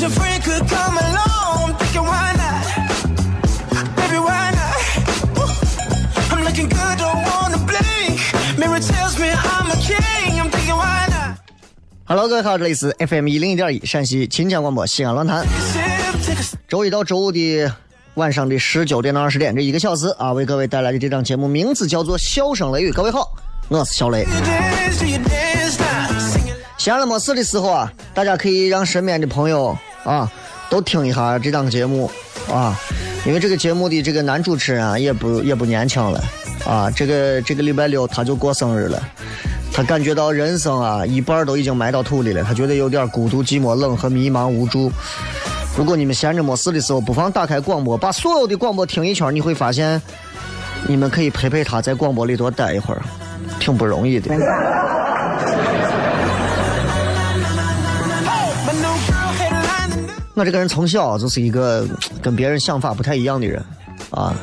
[0.00, 1.76] But your friend could come along.
[1.78, 2.64] Thinking why not?
[3.96, 4.76] Baby, why not?
[5.36, 5.52] Ooh,
[6.32, 8.20] I'm looking good, don't wanna blink.
[8.58, 10.40] Mirror tells me I'm a king.
[10.40, 11.38] I'm thinking why not?
[12.06, 15.46] Hello，各位好，这里是 FM 一零一点一陕西秦腔广播西安论坛.
[16.68, 17.70] 周一到周五的
[18.14, 22.90] 晚上的十九点到二十点这一个小时啊，为各位带来的这档节目名字叫做《笑声雷雨》。
[22.94, 23.34] 各位好，
[23.68, 24.26] 我是小雷。
[26.78, 30.30] 闲了没事的时候啊，大家可以让身边的朋友啊
[30.68, 32.10] 都听一下这档节目
[32.52, 32.78] 啊，
[33.26, 36.22] 因为这个节目的这个男主持人啊也不也不年轻了
[36.64, 39.02] 啊，这个这个礼拜六他就过生日了。
[39.72, 44.90] 他感觉到人生啊，一半都已经埋到土里了，他觉得有点孤独、寂寞、冷和迷茫无助。
[45.76, 50.02] 如果你们闲着没事的时候，不妨打开广播，把所有的广播听一圈，你会发现，
[50.88, 53.00] 你们可以陪陪他在广播里多待一会儿，
[53.60, 54.34] 挺不容易的。
[60.40, 61.86] 我这个人从小就是一个
[62.22, 63.62] 跟别人想法不太一样的人
[64.10, 64.34] 啊。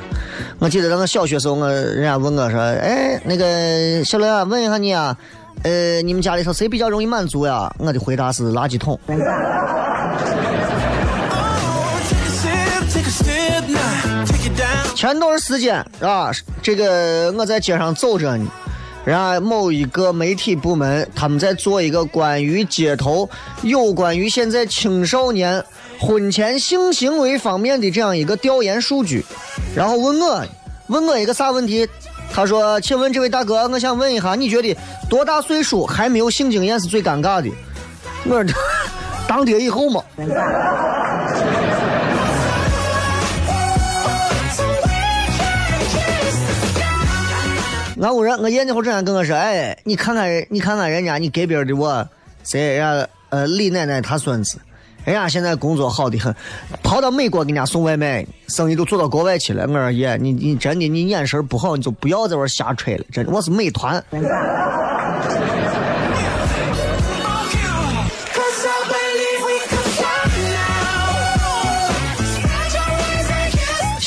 [0.60, 5.18] 我记得在我小学时候，我人家问我说：“哎，那个小刘啊，问一下你啊，
[5.64, 9.00] 呃，你们家里头谁比较容易满足呀？”我的回答是垃圾桶。
[14.94, 16.30] 前段时间啊，
[16.62, 18.48] 这个我在街上走着呢，
[19.04, 23.28] 然后某一个媒体部门他们在做一个关于街头
[23.64, 25.64] 有关于现在青少年
[26.00, 29.26] 婚前性行为方面的这样一个调研数据，
[29.76, 30.46] 然后问我
[30.88, 31.88] 问我一个啥问题？
[32.34, 34.78] 他说：“请问这位大哥，我想问一下，你觉得
[35.10, 37.50] 多大岁数还没有性经验是最尴尬的？”
[38.28, 38.44] 我说
[39.28, 40.04] ：“当爹以后嘛。”
[48.00, 52.08] 俺屋人，我爷那会儿正常跟我说，哎，你看看人，你看看人家，你隔壁的我，
[52.44, 54.60] 谁人家呃李奶奶她孙子，
[55.08, 56.36] 人家现在工作好的很，
[56.84, 59.66] 跑到美国给人家送外卖，生意都做到国外去了。
[59.66, 64.04] 我说爷，你你真的你眼神不好，你就不要在这瞎吹了，真的，我是美团。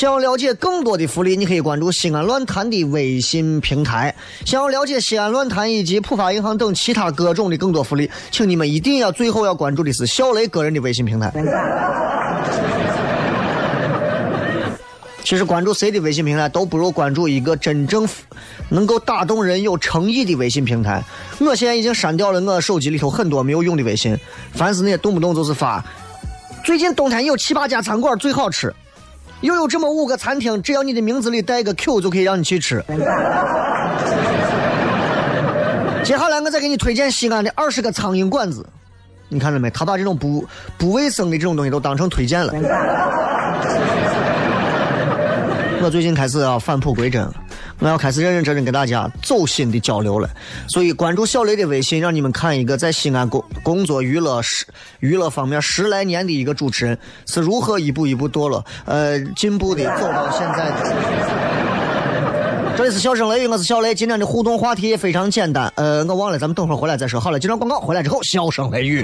[0.01, 4.15] 想要了解更多的福利，你可以关注西安论坛的微信平台。
[4.43, 11.31] 想要了解西安论坛以及浦发银行等其他各种的更多福利，请你们一定要最后要关注的是小雷个人的微信平台。
[15.23, 18.09] 其实关注谁的微信平台都不如关注一个真正
[18.69, 21.03] 能够打动人、有诚意的微信平台。
[21.39, 24.17] 我现在已经删掉了我手机里头很多没有用的微信，
[24.55, 25.85] 凡是那些动不动就是发
[26.65, 28.73] 最近冬天有七八家餐馆最好吃，
[29.41, 32.83] 又有这么五个餐厅，只要你的名字里带一个 Q 就可以让你去吃。
[36.03, 38.65] 接下来我再给你推荐西安的二十个苍蝇馆子，
[39.29, 39.69] 你看到没？
[39.69, 40.45] 他把这种不
[40.77, 42.53] 不卫生的这种东西都当成推荐了。
[45.83, 47.33] 我最近开始要返璞归真了，
[47.81, 50.29] 我要开始认认真真跟大家走心的交流了。
[50.67, 54.65] 所以关注小雷的微信，让你们看一个在西安工工作娱乐十
[54.99, 60.95] 娱乐方面十来年的一个主持人是如何一步一步堕落，呃，进步的走到现在的。
[62.77, 63.95] 这里是笑声雷雨，我是小雷。
[63.95, 67.19] 今天的互动话题也非常简单，呃，我忘了，咱们等会儿回来再说。
[67.19, 69.03] 好了，接上广告，回来之后笑声雷雨。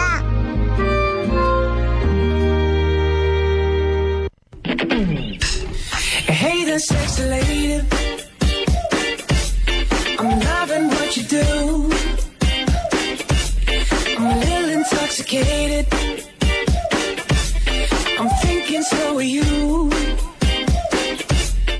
[6.71, 7.81] The sexy lady.
[10.17, 11.91] I'm loving what you do.
[14.15, 15.85] I'm a little intoxicated.
[18.17, 19.91] I'm thinking so are you.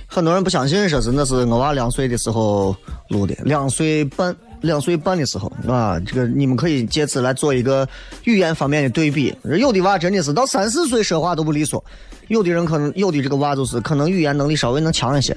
[0.08, 2.76] 很多人不相信，说是那是我娃两岁的时候
[3.08, 7.88] 录的，两岁半，两岁半的时候啊，这个你们可以借此来做一个
[8.24, 9.36] 语言方面的对比。
[9.44, 11.84] 有的娃真的是到三四岁说话都不利索，
[12.28, 15.36] 有的人可能有的这个娃就是可能语言能力稍微能强一些，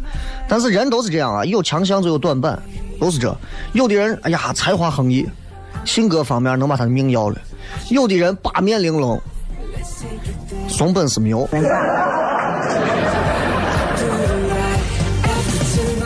[0.49, 2.61] 但是人都是这样啊，有强项就有短板，
[3.01, 3.35] 都是这。
[3.73, 5.27] 有的人哎呀才华横溢，
[5.85, 7.37] 性格方面能把他的命要了；
[7.91, 9.21] 有的人八面玲珑，
[10.69, 11.49] 怂本事没有。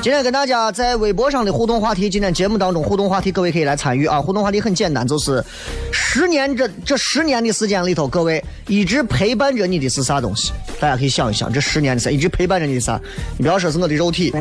[0.00, 4.22] 今天跟大家在微博上的互动话题，今天节目当中互动话题，各位可以来参与啊！
[4.22, 5.44] 互动话题很简单，就是
[5.92, 10.52] 十年这这十年的时间里头，各位一直陪伴着你的是啥东西？
[10.80, 12.98] 大家可以想一想，这十年的啥一直陪伴着你的啥？
[13.36, 14.32] 你不要说是我的肉体。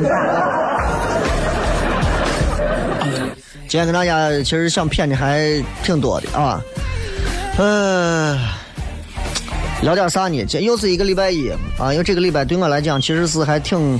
[3.67, 6.61] 今天跟大家其实想骗的还挺多的啊，
[7.57, 8.39] 嗯、
[9.81, 10.45] 聊点啥呢？
[10.45, 13.99] 这又是一个礼拜一啊，因为这个礼拜对我来讲其实是还挺。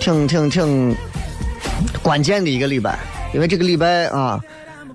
[0.00, 0.96] 挺挺挺
[2.02, 2.98] 关键的一个礼拜，
[3.32, 4.38] 因为这个礼拜啊，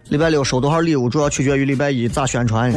[0.10, 2.72] 礼拜六收多少礼物，主要取决于礼拜一咋宣传。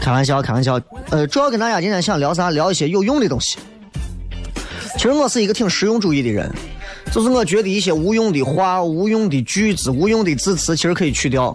[0.00, 0.80] 开玩笑，开玩笑。
[1.10, 2.50] 呃，主要跟大家今天想聊啥？
[2.50, 3.58] 聊一些有用的东西。
[4.96, 6.48] 其实我是一个挺实用主义的人，
[7.10, 11.52] 就是我觉得一些无用的话、无用的句子、无用的字词，其实可以去掉。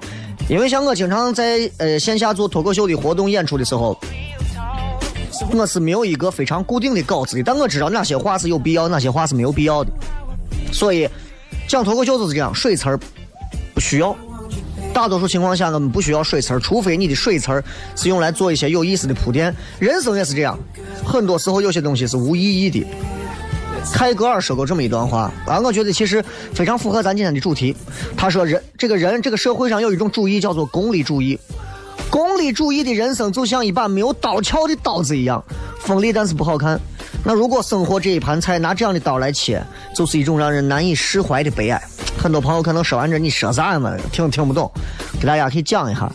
[0.50, 3.98] 因为像我经常在呃线下做脱口秀的活动演出的时候。
[5.52, 9.92] 我是没有一个非常固定的稿子的，但我知道哪些话是有必要，哪些话是没有必要的。
[10.72, 11.08] 所以
[11.68, 13.00] 讲脱口秀就是这样，水词儿
[13.74, 14.16] 不需要。
[14.94, 17.64] 大多数情况下，我们不需要水词儿，除非你的水词儿
[17.96, 19.54] 是用来做一些有意思的铺垫。
[19.80, 20.58] 人生也是这样，
[21.06, 22.86] 很多时候有些东西是无意义的。
[23.94, 27.76] 泰戈尔说过这么一段话啊，我觉得其实非常符合咱今天的主题。
[28.18, 31.40] 他说人这个人这个社会上有一种主义叫做功利主义。
[32.10, 35.44] 功利主义的人生就像一把没有刀鞘的刀子一样，
[35.80, 36.80] 锋利但是不好看。
[37.24, 39.62] 那如果生活这一盘菜拿这样的刀来切，
[39.96, 41.82] 就是一种让人难以释怀的悲哀。
[42.18, 44.72] 很多朋友可能说完这你说啥嘛，听听不懂，
[45.20, 46.12] 给大家可以讲一下。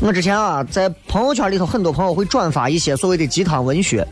[0.00, 4.06] 我之前啊，在朋友圈里头，很多朋友会转发一些所谓的鸡汤文学，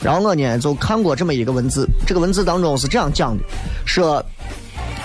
[0.00, 3.44] 然后我呢就看过这么一个文字，这个文字当中是这样讲的，
[3.86, 4.24] 说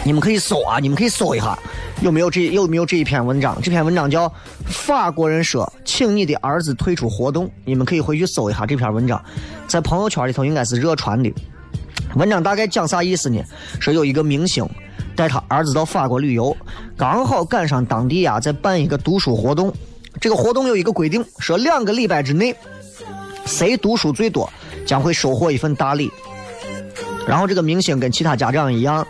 [0.06, 1.58] 你们可以搜啊，你们可以搜一下。
[2.02, 3.60] 有没有这有没有这一篇文章？
[3.60, 4.30] 这篇文章叫
[4.68, 9.20] 《法国人说，请你的儿子退出活动》，你们可以回去搜一下这篇文章，
[9.68, 11.34] 在朋友圈里头应该是热传的。
[12.16, 13.42] 文章大概讲啥意思呢？
[13.80, 14.64] 说有一个明星
[15.16, 16.56] 带他儿子到法国旅游，
[16.96, 19.74] 刚好赶上当地呀在办一个读书活动。
[20.22, 22.56] 这个活动有一个规定，说两个礼拜之内，
[23.46, 24.48] 谁读书最多
[24.86, 26.12] 将会收获一份大礼。
[27.28, 29.06] 然后这个明星跟其他家长一样，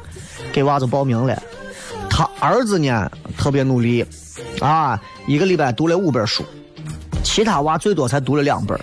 [0.56, 1.38] 给娃子报名了。
[2.10, 4.06] 他儿子呢特别努力，
[4.62, 4.98] 啊，
[5.28, 6.46] 一个礼拜读了五本书，
[7.26, 8.80] 其他娃最多才读了两本。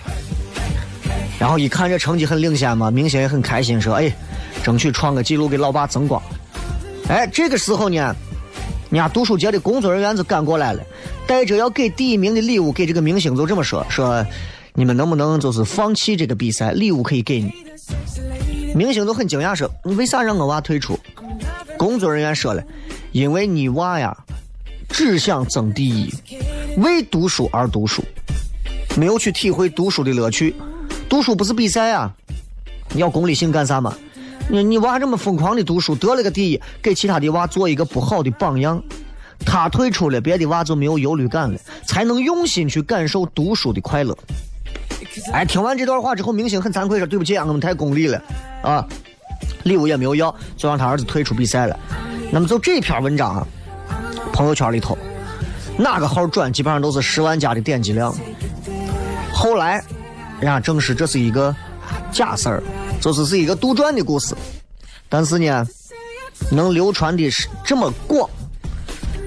[1.39, 4.15] 然后一看这成绩很领先嘛，明星也很开心，说：“哎，
[4.63, 6.21] 争取创个记录给老爸增光。”
[7.09, 8.15] 哎，这个时候呢，
[8.91, 10.83] 人家读书节的工作人员就赶过来了，
[11.25, 14.23] 带着要给第一名的礼物给这个明星，就这么说：“说
[14.75, 17.51] 你们能不能就是放弃这个比赛，礼物可以给你。”
[18.75, 20.99] 明星都很惊讶说：“你为啥让我娃退出？”
[21.83, 22.63] 工作人员说了。
[23.11, 24.15] 因为你娃呀，
[24.89, 26.13] 只想争第一，
[26.77, 28.03] 为读书而读书，
[28.95, 30.55] 没有去体会读书的乐趣。
[31.09, 32.15] 读书不是比赛啊，
[32.93, 33.93] 你要功利性干啥嘛？
[34.49, 36.23] 你你娃这么疯狂的读书，得了。
[36.23, 38.81] 个第一，给其他的娃做一个不好的榜样。
[39.45, 44.17] 他退出了，别的娃就没有忧虑感了，才能用心去感受读书的快乐。
[45.33, 48.21] 哎，听完这段话之后，明星很惭愧说：“对不起啊，我们太功利了。
[48.63, 48.87] 啊，
[49.63, 51.79] 礼物也没有要，就让他儿子退出比赛了。”
[52.31, 53.47] 那么就这篇文章啊，
[54.31, 54.97] 朋友圈里头
[55.77, 58.15] 哪个号转，基本上都是十万加的点击量。
[59.31, 59.83] 后来
[60.39, 61.55] 人家证实这是一个
[62.11, 62.63] 假事儿，
[62.99, 64.35] 就是是一个杜撰的故事。
[65.09, 65.67] 但是呢，
[66.49, 68.27] 能流传的是这么广，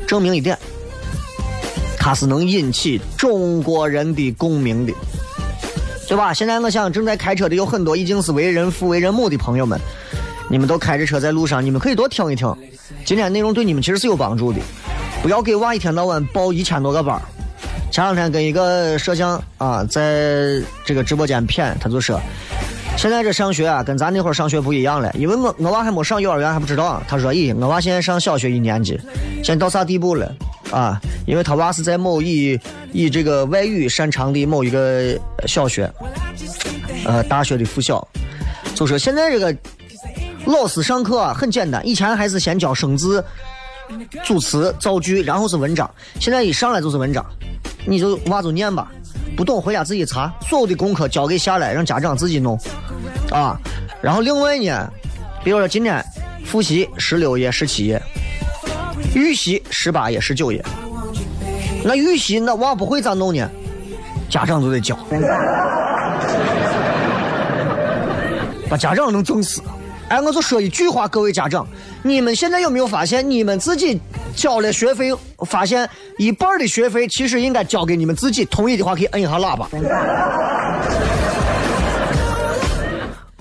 [0.07, 0.59] 证明一点，
[1.97, 4.93] 它是能引起中国人的共鸣的，
[6.09, 6.35] 对吧？
[6.35, 9.81] 现在我想正在开车的有很多已经是为人父为人母的朋友们，
[10.49, 12.55] 你们都开着车在路上，你们可以多听一听，
[13.05, 14.59] 今天内容对你们其实是有帮助的。
[15.23, 17.23] 不要给娃一天到晚报一千多个班儿。
[17.91, 22.21] 前两天跟一个摄像啊，在这个直播间谝，他就说，
[22.97, 27.03] 现在这上学啊，跟咱那会儿上学不一样了，因为我我娃还没上幼儿园还不知道。
[27.09, 29.01] 他说，咦，我娃现在上小学一年级，
[29.43, 30.31] 现在到啥地步了
[30.71, 31.01] 啊？
[31.27, 32.59] 因为他娃是在某以
[32.93, 35.91] 以这个外语擅长的某一个小学，
[37.07, 38.07] 呃，大学的附小，
[38.75, 39.57] 就说现在这个
[40.47, 43.23] 老师上课啊很简单，以前还是先教生字、
[44.25, 47.25] 组词、造句，然后是文章，现在一上来就是文章。
[47.89, 48.91] 你就娃就念吧，
[49.37, 52.59] 不懂回家自己查，所有的功课交给下来，让家长自己弄，
[53.31, 53.57] 啊。
[54.03, 54.93] 然后另外呢，
[55.45, 56.05] 比如说今天
[56.45, 58.03] 复习十六页、十七页，
[59.15, 60.65] 预习十八页、十九页。
[61.85, 63.49] 那预习那娃不会咋弄呢？
[64.29, 64.99] 家长就得教，
[68.69, 69.63] 把家长能整死。
[70.09, 71.67] 哎，我就说一句话，各位家长，
[72.05, 74.01] 你们现在有没有发现，你们自己
[74.37, 75.13] 交了学费，
[75.47, 78.45] 发现一半的学费其实应该交给你们自己？
[78.45, 79.69] 同意的话可以摁一下喇叭。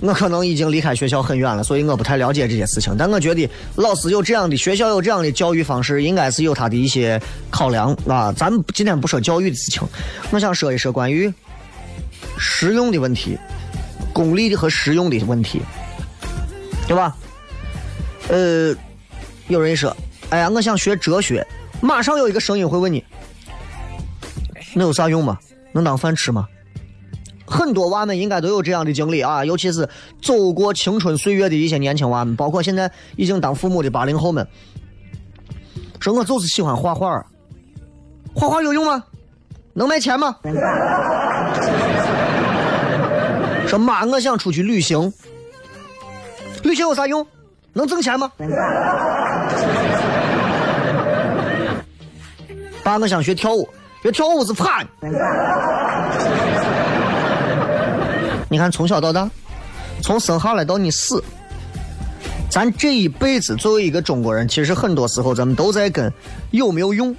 [0.02, 2.96] 我可能已经离开学校很远了，所以我不太了解这些事情。
[2.98, 8.32] 但我觉得老师有这样的，学校有这样的教育方式，应该是有他的一些考量啊。
[8.36, 9.84] 咱们今天不说教育的事情，
[10.32, 11.32] 我想说一说关于
[12.38, 13.38] 实用的问题，
[14.12, 15.62] 功利的和实用的问题。
[16.88, 17.16] 对吧？
[18.30, 18.76] 呃，
[19.48, 19.96] 有人说
[20.30, 21.46] ：“哎呀，我想学哲学。”
[21.82, 23.04] 马上有一个声音会问你
[24.74, 25.38] ：“那有啥用吗？
[25.72, 26.48] 能当饭吃吗？”
[27.46, 29.88] 很多娃们应该都有这样的经历啊，尤其是
[30.22, 34.48] 走过青春岁月的一些年轻娃们，包括现在已经当父母的八零后们，
[36.00, 37.24] 说：“我就是喜欢画画，
[38.34, 39.04] 画画有用吗？
[39.74, 40.36] 能卖钱吗？”
[43.68, 45.14] 说：“妈，我想出去旅行。”
[46.66, 47.26] 旅行有啥用？
[47.74, 48.32] 能挣钱吗？
[52.84, 53.70] 爸，我想学跳舞，
[54.02, 54.84] 学跳舞是怕。
[58.50, 59.30] 你看，从小到大，
[60.02, 61.24] 从生下来到你死，
[62.50, 66.12] 咱这一辈子作为一个中国人，其实很多时候咱们都在跟
[66.50, 67.16] 有没有用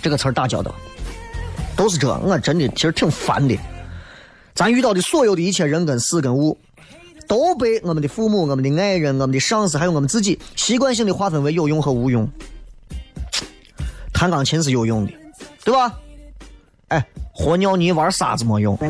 [0.00, 0.74] 这个词儿打交道，
[1.76, 2.08] 都是这。
[2.20, 3.54] 我真的其实挺烦的。
[4.54, 6.56] 咱遇到的所有的一切人跟事跟物。
[7.28, 12.28] 都被我们的父母、我们的爱人、我们的上司，还有我们自己习惯性的划分为有用和无用。
[14.12, 15.12] 弹钢琴是有用的，
[15.62, 15.92] 对吧？
[16.88, 18.76] 哎，和尿泥玩沙子没用。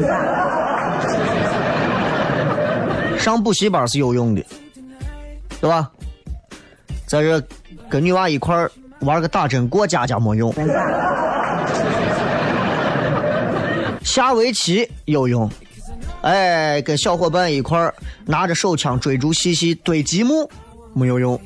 [3.18, 4.42] 上补习班是有用的，
[5.60, 5.90] 对吧？
[7.06, 7.42] 在这
[7.90, 8.66] 跟女娃一块
[9.00, 10.54] 玩个打针过家家没用。
[14.04, 15.50] 下围棋有用。
[16.28, 17.94] 哎，跟小伙伴一块儿
[18.26, 20.46] 拿着手枪追逐嬉戏堆积木，
[20.92, 21.40] 没有用。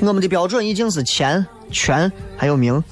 [0.00, 2.82] 我们的标准已经是钱、权还有名。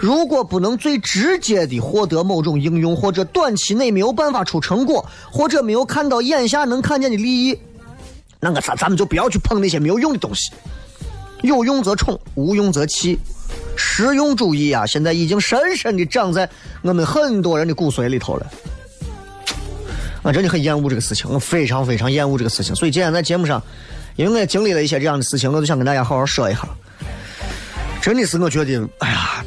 [0.00, 7.56] 如果不能最直接的获得某种应用，或者短期内没有办法出成果，或者没有看到眼下能看见的利益，
[8.40, 10.50] 那个啥，咱们就不要去碰那些没有用的东西。
[11.42, 13.16] 有用则宠，无用则弃。
[13.76, 16.50] 实用主义啊，现在已经深深的长在
[16.82, 18.50] 我们很多人的骨髓里头了。
[20.22, 22.74] 我真的很厌恶这个事情，我非常非常厌恶这个事情。
[22.74, 23.62] 所以今天在节目上，
[24.16, 26.60] 因为我也经历了一些这样的事情，我就想跟大家好好说一下。
[28.02, 29.44] 真的是我觉得，哎呀，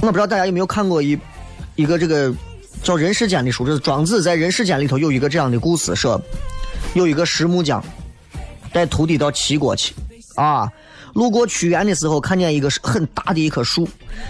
[0.00, 1.18] 我不知道大家有没有看过一
[1.76, 2.32] 一个这个
[2.82, 6.20] 叫《人世间》的书，就是庄子在《人世间》里头有一个这样的故事，说
[6.94, 7.82] 有一个石木匠
[8.72, 9.94] 带徒弟到齐国去，
[10.36, 10.70] 啊，
[11.14, 13.88] 路过屈原的时候，看见一个很大的一棵树，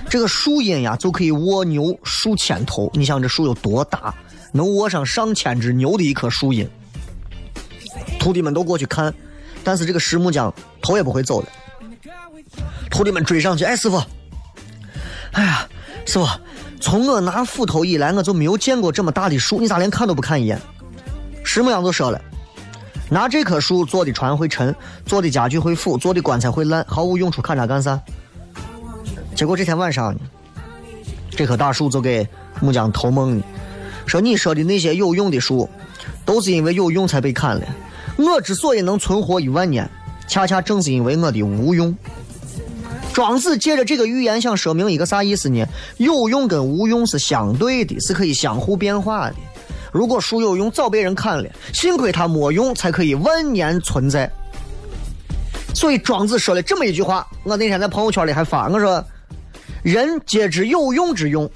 [0.08, 4.12] 这个树荫呀就可以卧牛数千头，你想这树有多大？
[4.52, 6.68] 能卧上上千只牛的一棵树荫，
[8.20, 9.12] 徒弟们都过去看，
[9.64, 11.48] 但是这个石木匠头也不会走的。
[12.90, 14.00] 徒弟们追上去，哎，师傅，
[15.32, 15.66] 哎呀，
[16.04, 16.28] 师傅，
[16.78, 20.60] 从我拿斧头以来，我就没有见过这么大的树，你咋连看都不看一眼？
[21.42, 22.20] 石木匠就说了，
[23.08, 24.74] 拿这棵树做的船会沉，
[25.06, 27.98] 做的家具会腐，做的棺材会烂，毫无用处，看它干啥？
[29.34, 30.14] 结果这天晚上，
[31.30, 32.28] 这棵大树就给
[32.60, 33.44] 木匠投梦了。
[34.12, 35.66] 说你说的那些有用的树，
[36.26, 37.62] 都是因为有用才被砍了。
[38.18, 39.90] 我之所以能存活一万年，
[40.28, 41.96] 恰恰正是因为我的无用。
[43.14, 45.66] 庄子借着这个寓言想说明一个啥意思呢？
[45.96, 49.36] 有用跟无用是相对的，是可以相互变化的。
[49.90, 54.30] 如果树有用，早被人砍了，幸亏它没用，才可以万年存在。
[55.74, 59.02] 所以庄子说了这么一句话，我那天在朋友圈里还发，我说：
[59.82, 61.50] 人皆知有用之用，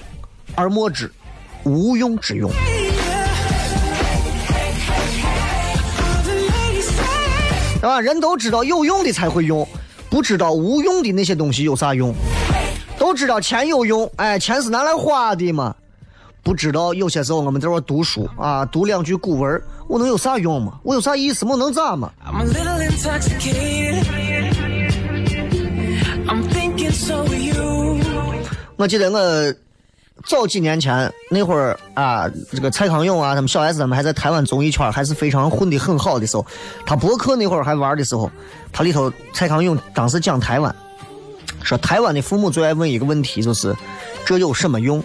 [0.55, 1.13] 而莫知
[1.67, 2.51] 无用之用。
[7.81, 8.01] 对吧？
[8.01, 9.67] 人都知道有用的才会用，
[10.09, 12.15] 不知道无用的那些东西有啥用。
[12.99, 15.75] 都知道钱有用，哎，钱是拿来花的嘛。
[16.43, 20.79] 不知道有些时候我们在这读书啊，读两句古文，我能有啥用吗？
[20.85, 21.45] 我有啥意思？
[21.45, 24.05] 我能咋嘛？I'm a little intoxicated.
[26.29, 28.01] I'm thinking so are you.
[28.77, 29.55] 我记得我
[30.25, 36.45] 早几年前那会儿啊，这个蔡康永啊，他们小 S 他们还在台湾综艺圈还是非常混得很好的时候，
[36.85, 38.31] 他博客那会儿还玩的时候，
[38.73, 40.75] 他里头蔡康永当时讲台湾，
[41.63, 43.75] 说台湾的父母最爱问一个问题，就是
[44.25, 45.01] 这有什么用，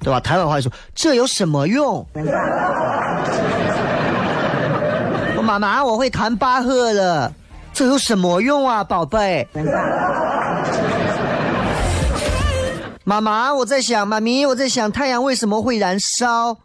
[0.00, 0.20] 对吧？
[0.20, 2.06] 台湾话就说这有什么用？
[5.36, 7.32] 我妈妈，我会弹巴赫了，
[7.72, 9.48] 这有什么用啊，宝贝？
[13.04, 16.56] 妈妈，我在想，妈咪，我在想太阳为什么会燃烧？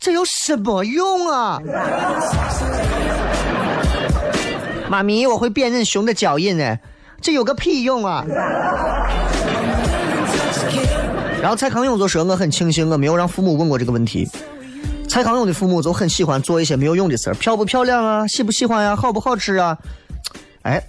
[0.00, 1.60] 这有什么用啊？
[4.88, 6.80] 妈咪，我会辨认熊的脚印哎，
[7.20, 8.24] 这有个屁用啊！
[11.42, 14.28] 然后蔡康永就说：“我很庆幸我没有让父母问过这个问题。”
[15.08, 19.76] 蔡康永的父母就很喜欢做一些没有用的事儿，漂不漂亮啊，喜不喜欢呀、好不好吃啊？
[20.62, 20.82] 哎，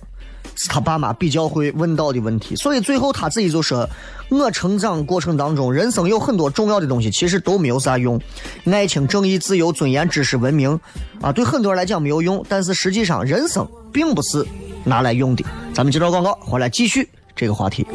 [0.58, 3.88] 是他爸妈比较会问到的问题，所以最后他自己就说
[4.30, 8.20] ：“我成长过程当中，人生有很多重要的东西，其实都没有啥用，
[8.66, 10.80] 爱情、正义、自由、尊严、知识、文明，
[11.22, 14.44] 啊，对很多人来讲没有用，但是实际上人生并不是
[14.84, 15.46] 拿来用的。”
[15.76, 17.86] 咱们接着广告，回来继续这个话题。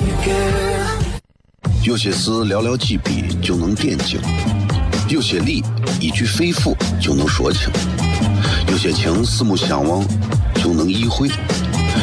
[1.84, 4.20] 有些事寥寥几笔就能点睛，
[5.08, 5.64] 有些理
[6.00, 7.68] 一句肺腑就能说清，
[8.68, 10.06] 有些情四目相望
[10.54, 11.28] 就能意会，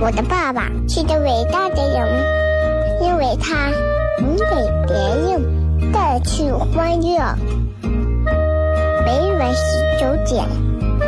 [0.00, 3.68] 我的爸爸是个伟大的人，因为他
[4.20, 4.44] 能给
[4.86, 7.18] 别人带去欢乐。
[9.04, 10.46] 每晚十九点，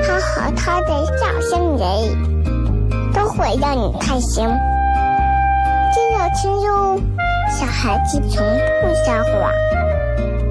[0.02, 1.88] 他和他的笑声人，
[3.14, 4.44] 都会让你开心。
[5.92, 7.00] 记得听哟，
[7.48, 8.44] 小孩子从
[8.82, 9.52] 不撒谎，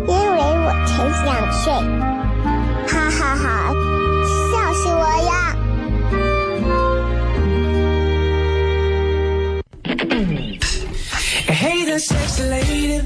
[0.08, 1.74] 因为我才两岁。
[2.88, 3.74] 哈哈哈
[12.00, 13.02] Hey there, sexy lady.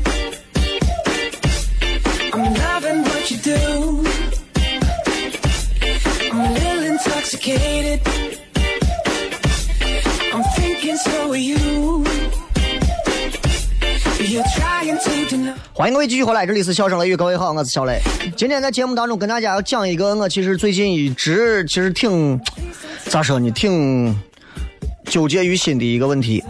[2.32, 4.04] I'm loving what you do.
[15.74, 18.00] 欢迎各位继续回来，这里是笑声雷雨，各位好，我是小雷。
[18.38, 22.40] 今天在节目当中跟大家要讲一个，我其实最近一直其实挺
[23.06, 24.16] 咋说呢，挺
[25.06, 26.44] 纠结于心的一个问题，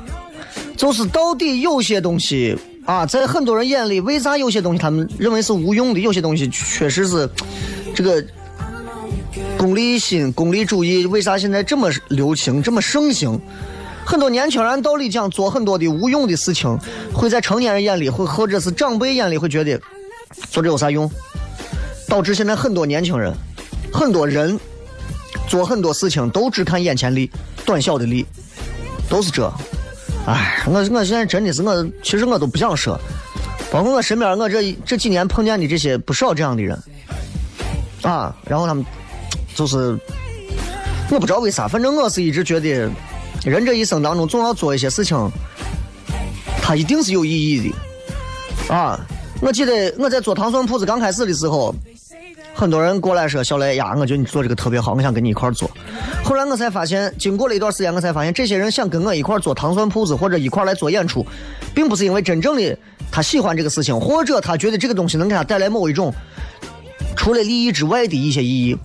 [0.75, 7.29] 就是到底有些东西啊，在很多人眼里，为啥有些东西他们认为是无用的，有些东西确实是
[7.95, 8.23] 这个
[9.57, 13.39] 功利心、功利主义，为啥现在这么流行、这么盛行？
[14.05, 16.77] 很多年轻人道理讲，做很多的无用的事情，
[17.13, 19.79] 会在成年人眼里，或或者是长辈眼里会觉得
[20.49, 21.09] 做这有啥用？
[22.09, 23.33] 导致现在很多年轻人、
[23.93, 24.59] 很多人
[25.47, 27.31] 做很多事情都只看眼前利、
[27.65, 28.25] 短小的利，
[29.07, 29.51] 都是这。
[30.25, 32.99] 哎，我我现在真的是我，其实我都不想说，
[33.71, 36.77] 包括我身边我这这几年碰见的这些不少这样的人
[38.01, 38.85] 啊，然后他们
[39.55, 39.97] 就是
[41.11, 42.89] 我不知道为啥，反正我是一直觉得。
[43.43, 45.17] 人这一生当中总要做一些事情，
[46.61, 48.97] 它一定是有意义的啊！
[49.41, 51.75] 我记得我在做糖蒜铺子刚开始的时候，
[52.55, 55.69] 很多人过来说：“小雷呀，我觉得你做这个特别好，我想跟你一块做。”
[56.23, 61.25] 后来我才发现，经过了一段时间，我才发现，这些人想跟我一块做糖蒜铺子或者一块来做演出，
[61.75, 62.77] 并不是因为真正的
[63.11, 66.13] 他喜欢这个事情，或者他觉得这个东西能给他带来某一种
[67.15, 68.77] 除了利益之外的一些意义。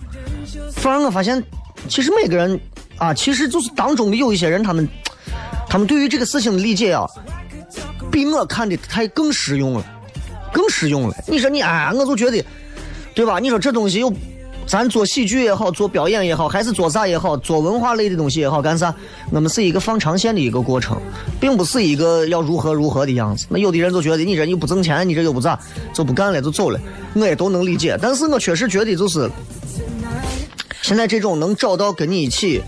[0.73, 1.43] 反而我发现，
[1.89, 2.59] 其实每个人。
[2.99, 4.89] 啊，其实就是当中的有一些人，他们，
[5.71, 7.07] 他们对于这个事情的理解啊，
[8.11, 9.85] 比我看的太更实用了，
[10.53, 11.15] 更实用了。
[11.29, 12.45] 你说你啊，我就觉得，
[13.15, 13.39] 对吧？
[13.39, 14.13] 你说这东西又
[14.69, 18.95] 咱做喜剧也好，做表演也好，还是做啥也好，做文化类的东西也好，干啥？
[19.31, 21.01] 我们是一个放长线的一个过程，
[21.41, 23.47] 并不是一个要如何如何的样子。
[23.49, 25.59] 那有的人就觉得你这又不挣钱，你这又不咋，
[25.95, 26.79] 就不干了，就走了。
[27.15, 29.31] 我也都能理解，但是我确实觉得就是
[30.83, 32.61] 现在这种能找到跟你一起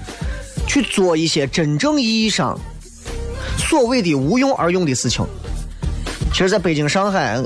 [0.67, 2.59] 去做一些真正意义上
[3.59, 5.23] 所谓的无用而用的事情。
[6.33, 7.39] 其实，在北京、上海，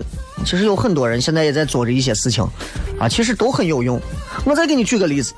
[0.45, 2.47] 其实有很多人现在也在做着一些事情，
[3.01, 4.01] 啊，其实都很有用。
[4.45, 5.35] 我再给你举个例子，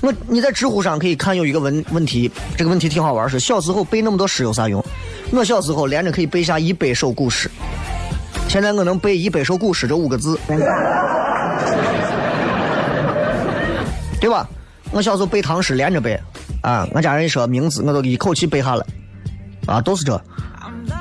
[0.00, 4.84] 我你在知乎上可以看有一个问问题，这个问题挺好玩，是小时候背那么多诗有啥用？
[5.30, 7.50] 我小时候连着可以背下一百首古诗，
[8.48, 10.38] 现在我能背一百首古诗这五个字，
[14.20, 14.48] 对吧？
[14.90, 16.18] 我小时候背唐诗连着背，
[16.62, 18.84] 啊，我家人一说名字我都一口气背下来，
[19.66, 20.20] 啊，都是这。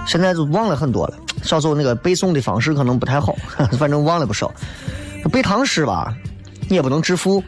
[0.05, 1.17] 现在就忘了很多了。
[1.41, 3.33] 小时候那个背诵的方式可能不太好，
[3.79, 4.53] 反正忘了不少。
[5.31, 6.13] 背唐诗吧，
[6.69, 7.43] 你也不能致富，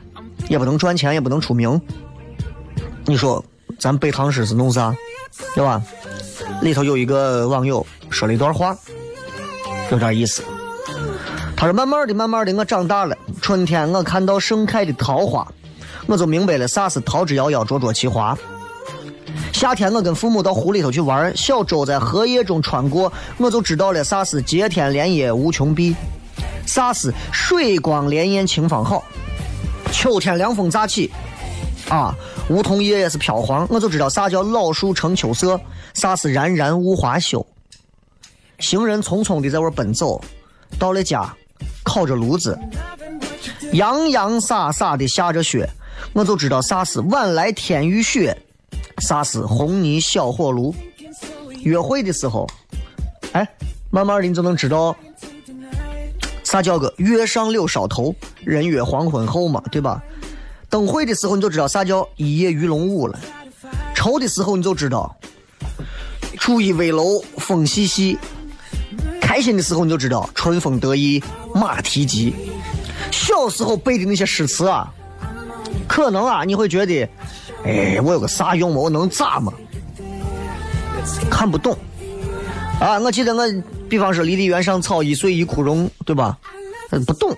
[0.48, 1.80] 也不能赚钱，也不能出名。
[3.06, 3.44] 你说
[3.78, 4.96] 咱背唐诗是弄啥？
[5.56, 5.82] 对吧？
[6.62, 8.76] 里头有一个网友说了一段话，
[9.92, 10.44] 有点意思。
[11.56, 13.16] 他说：“慢慢的，慢慢的，我长大了。
[13.42, 15.46] 春天我看到盛开的桃花，
[16.08, 18.38] 我就明白了啥是桃之夭夭，灼灼其华。
[19.52, 25.94] 夏天我跟父母到湖里头去玩，小舟在荷叶中穿过，我就知道了啥是接天莲叶无穷碧，
[26.70, 29.04] 啥是水光潋滟晴方好。
[29.92, 31.10] 秋天凉风乍起，
[31.90, 32.16] 啊，
[32.48, 35.60] 梧桐叶也是飘黄，我就知道啥叫老树成秋色，
[35.96, 37.44] 啥是冉冉物华休。
[38.60, 40.22] 行人匆匆的在外奔走，
[40.78, 41.36] 到了家，
[41.82, 42.58] 烤着炉子，
[43.74, 45.68] 洋洋洒洒的下着雪，
[46.14, 48.38] 我就知道啥是晚来天欲雪。
[49.00, 50.76] 啥是红泥小火炉？
[51.64, 52.48] 约会的时候，
[53.32, 53.48] 哎，
[53.90, 54.96] 慢慢的你就能知道
[56.50, 60.02] 啥叫个月上柳梢头，人约黄昏后嘛，对吧？
[60.68, 63.20] 灯会的时候你就知道啥叫一夜鱼龙舞了。
[63.94, 65.16] 愁的时候你就知道
[66.40, 68.18] 初一危楼风细细。
[69.22, 72.34] 开心的时候你就知道春风得意马蹄疾。
[73.12, 74.92] 小时候背的那些诗词啊，
[75.88, 77.08] 可能啊你会觉得。
[77.64, 78.82] 哎，我有个啥用嘛？
[78.82, 79.54] 我能咋嘛？
[81.30, 81.78] 看不懂
[82.80, 82.98] 啊！
[83.00, 83.46] 我记得我，
[83.90, 86.38] 比方说“离离原上草，一岁一枯荣”，对吧？
[86.92, 87.36] 嗯不懂，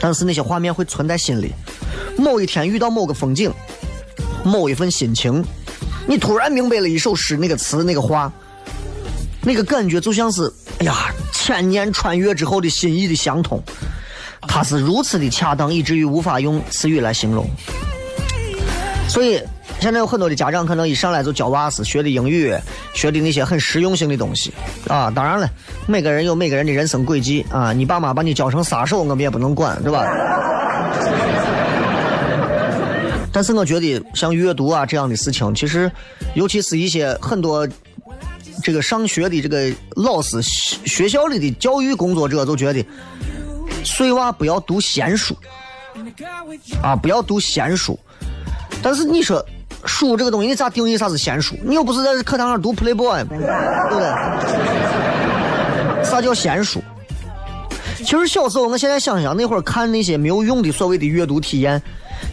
[0.00, 1.52] 但是那些画面会存在心里。
[2.16, 3.52] 某一天遇到某个风景，
[4.44, 5.44] 某一份心情，
[6.06, 8.32] 你突然明白了一首诗那个词那个话，
[9.42, 13.62] 那个感觉就像是哎呀，千年穿越之后的心意的相通，
[14.42, 17.48] 它是如此的恰当，以至于无法用词语来形容。
[19.08, 19.40] 所以，
[19.86, 22.52] 现在有很多的家长可能一上来就教娃是学的英语，
[22.92, 24.52] 学的那些很实用性的东西
[24.88, 25.08] 啊。
[25.12, 25.48] 当然了，
[25.86, 27.72] 每个人有每个人的人生轨迹啊。
[27.72, 30.04] 你爸妈把你教成杀手，我们也不能管，对吧？
[33.30, 35.88] 但是我觉得像阅读啊这样的事情，其实，
[36.34, 37.64] 尤其是一些很多
[38.64, 42.84] 这个上学的这个老师、学校里的教育工作者，都觉得，
[43.84, 45.32] 碎娃不要读闲书
[46.82, 47.96] 啊，不要读闲书。
[48.82, 49.44] 但是你说
[49.86, 51.56] 书这个东西，你咋定义啥是闲书？
[51.62, 54.06] 你又不是在课堂上读 Playboy，对不对？
[56.04, 56.82] 啥叫闲书？
[57.96, 61.80] 其实小时候，我现在想想，那会儿看那些没有用的所谓的阅读体验，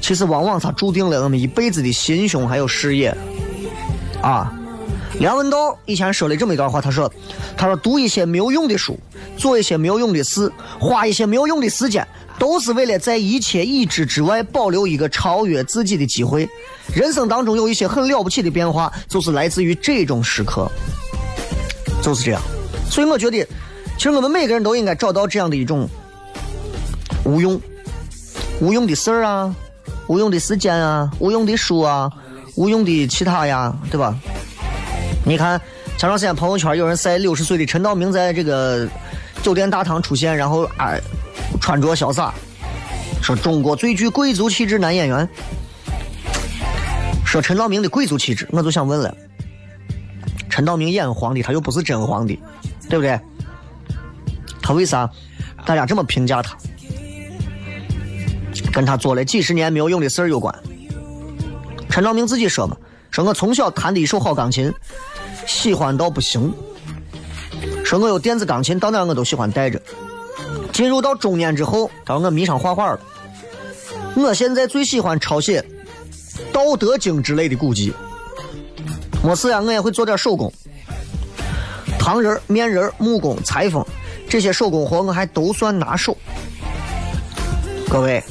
[0.02, 3.16] 其实往往它注定了我们一辈子的心胸还有事业。
[4.22, 4.54] 啊，
[5.20, 7.12] 梁文道以前说了这么一段话，他说
[7.58, 9.00] ：“他说读一些没有用的书，
[9.38, 12.06] 做一些没有用的事，花一些没有用的时间。”
[12.40, 16.48] 都是为了在一切已知之外保留一个超越自己的机会。
[16.94, 20.70] 人生当中有一些很了不起的变化，就是来自于这种时刻，
[22.02, 22.42] 就是这样。
[22.90, 23.48] 所以我觉得，
[23.98, 25.88] 其实我们每个人都应该找到这样的一种
[27.24, 27.60] 无用、
[28.60, 29.56] 无用的事儿啊，
[30.08, 32.12] 无用的时间啊，无用的书啊，
[32.56, 34.14] 无用的其他呀，对吧？
[35.26, 35.60] 你看
[35.98, 38.86] 前段时间朋友圈有人晒六十岁的陈道明在这个
[39.42, 40.94] 酒店大堂出现，然后啊。
[41.64, 42.34] 穿着潇洒，
[43.22, 45.26] 说中国最具贵族气质男演员。
[47.26, 49.16] 说陈道明的贵族气质，我就想问了：
[50.50, 52.38] 陈道明演皇帝，他又不是真皇帝，
[52.90, 53.18] 对不对？
[54.62, 55.10] 他为啥
[55.66, 56.58] 大家这么评价他？
[58.74, 60.54] 跟他做了几十年没有用的事儿有关。
[61.90, 62.76] 陈道明自己说嘛
[63.10, 64.70] ：“说我从小弹的一手好钢琴，
[65.48, 66.54] 喜欢到不行。
[67.86, 69.82] 说我有电子钢琴，到哪我都喜欢带着。”
[70.74, 73.00] 进入到中年之后，他说我迷上画画了。
[74.16, 75.62] 我现在最喜欢抄写
[76.52, 77.94] 《道德经》之类的古籍。
[79.24, 80.52] 没事呀，我也会做点手工，
[81.98, 83.86] 糖人、面人、木工、裁缝
[84.28, 86.18] 这些手工活我还都算拿手。
[87.88, 88.22] 各位，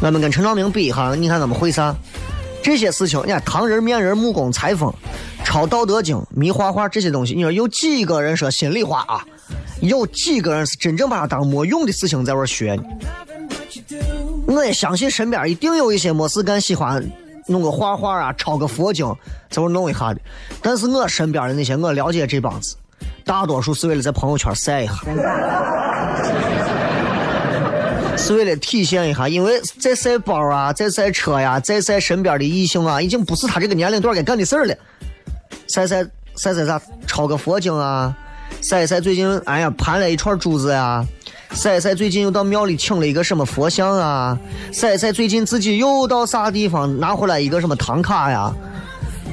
[0.00, 1.94] 我们跟陈昌明比一下，你看他们会啥？
[2.62, 4.92] 这些事情，你看糖人、面人、木工、裁缝、
[5.44, 9.26] 抄《道德经》、迷画画这些东西，你说有几个人说心里话啊？
[9.80, 12.82] 有几个人是真正把它当没用的事情在玩学呢？
[14.46, 17.04] 我也相信身边一定有一些没事干喜欢
[17.46, 19.06] 弄个画画啊，抄个佛经，
[19.48, 20.20] 在玩弄一下的。
[20.60, 22.76] 但是我身边的那些我了解这帮子，
[23.24, 24.94] 大多数是为了在朋友圈晒一下，
[28.16, 34.74] 是为了体现一下，因为在晒包啊，在晒车呀，在晒身边的异性啊，已经不是他这个年龄段该干的事儿了。
[35.68, 36.04] 晒晒
[36.36, 36.80] 晒晒啥？
[37.06, 38.16] 抄个佛经啊，
[38.60, 41.06] 晒晒最近哎呀盘了一串珠子呀。
[41.52, 44.38] 晒晒最近又到庙里请了一个什么佛像啊？
[44.72, 48.52] 晒晒最近自己又到啥地方拿回来一个什么唐卡呀？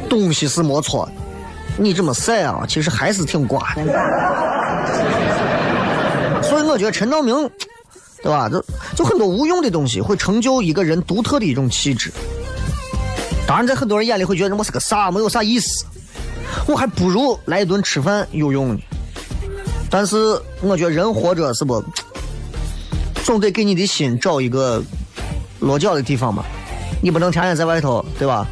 [0.10, 1.08] 东西是没错，
[1.78, 3.84] 你这么晒啊，其实还是挺瓜的。
[6.42, 7.36] 所以我觉得陈道明，
[8.24, 8.50] 对吧？
[8.50, 12.12] 就就很多无用的东西会成就一个人独特的一种气质。
[13.46, 15.86] 当然，在很多人眼里会觉得我是个啥，没有啥意思。
[16.66, 18.80] 我还不如来一顿吃饭有用呢。
[19.90, 20.18] 但是
[20.62, 21.84] 我觉得人活着是不？
[23.24, 24.82] 总得给你的心找一个
[25.60, 26.44] 落脚的地方嘛，
[27.02, 28.48] 你不能天天在外头，对吧？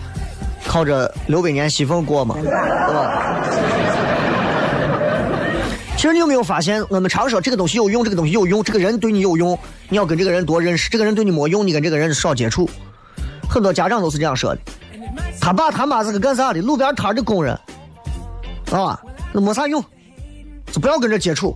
[0.67, 3.41] 靠着刘百年西风过嘛，对吧？
[5.95, 12.69] 其实你有没有发现，我们常说这个东西有用，这个东西有用，这个人对你有用，你要跟这个人多认识；这个人对你没用，你跟这个人少接触。
[13.47, 14.61] 很多家长都是这样说的。
[15.39, 16.61] 他爸他妈是个干啥的？
[16.61, 17.57] 路边摊的工人，
[18.71, 18.99] 啊，
[19.31, 19.81] 那没啥用，
[20.75, 21.55] 就不要跟这接触。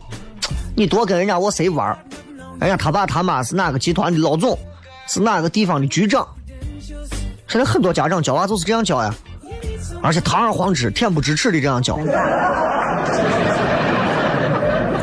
[0.74, 2.00] 你多跟人家我谁玩儿
[2.62, 4.58] 哎呀，他爸他妈是哪个集团的老总，
[5.10, 6.26] 是哪个地方的局长？
[7.46, 9.14] 现在很多家长教娃就是这样教呀，
[10.02, 12.00] 而且堂而皇之、恬不知耻的这样教。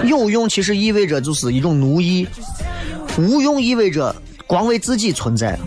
[0.02, 2.26] 有用其实意味着就是一种奴役，
[3.18, 5.58] 无用意味着光为自己存在。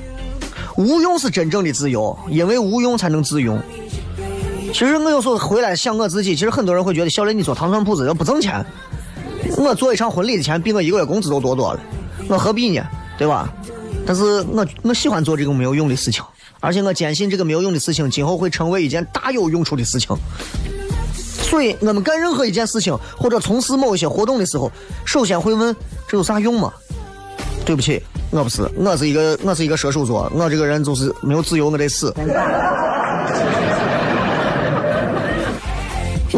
[0.75, 3.61] 无用是真正的自由，因为无用才能自用。
[4.71, 8.65] 其实我有时候回来想我自己，其实很多人会觉得小雷你做糖蒜铺子要不挣钱。
[9.57, 11.79] 我做一场婚礼的钱比我一个月工资都多多了，
[12.27, 12.83] 我何必呢？
[13.17, 13.51] 对吧？
[14.05, 16.23] 但是我我喜欢做这个没有用的事情，
[16.59, 20.15] 而且我坚信这个没有用的事情今后会成为一件大有用处的事情。
[21.13, 24.71] 所以，我们干任何一件事情或者从事某一些活动的时候，
[25.05, 25.75] 首先会问
[26.07, 26.71] 这有啥用吗？
[27.65, 28.01] 对不起，
[28.31, 32.13] 我不是，我是一个我是一个射手座，我这个人就是没有自由，我得死。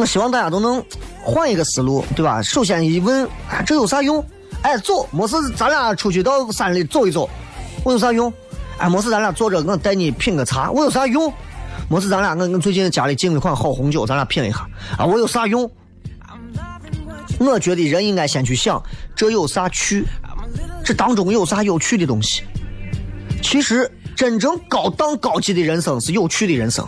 [0.02, 0.84] 我希望大家都能。
[1.24, 2.42] 换一个思路，对吧？
[2.42, 3.30] 首先一问，
[3.64, 4.26] 这有啥用？
[4.64, 7.30] 哎，走，没事，咱俩出去到山里走一走，
[7.84, 8.34] 我有啥用？
[8.80, 11.32] 哎，没事，咱俩坐着，我带你品个茶，我有啥用？
[11.88, 15.70] 没事，咱俩我我最近家里进了一款好红酒，咱俩品一下，啊，我有啥用？
[17.38, 18.82] 我觉得人应该先去想，
[19.16, 20.04] 这有啥趣？
[20.84, 22.42] 这当中有啥有趣的东西？
[23.44, 26.84] 其实，真正高档高级的人生是有趣的人生，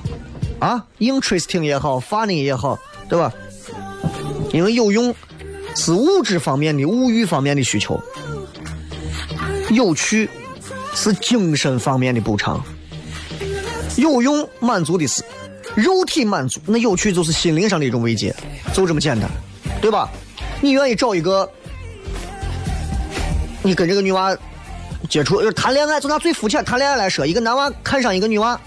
[0.57, 2.79] 啊，interesting 也好，funny 也好，
[3.13, 3.31] 对吧？
[4.51, 5.13] 因为有用
[5.75, 8.01] 是物质方面的、物欲方面的需求，
[9.69, 10.27] 有趣
[10.95, 12.59] 是精神方面的补偿。
[13.97, 15.23] 有用满足的是
[15.75, 18.35] 肉体满足，那有趣就是心灵上的一种慰藉，
[18.73, 19.29] 就这么简单，
[19.79, 20.09] 对吧？
[20.59, 21.47] 你愿意找一个，
[23.61, 24.35] 你跟这个女娃
[25.07, 28.59] 接触，谈恋爱，就拿最肤浅谈恋爱来说，一个男娃看上一个女娃，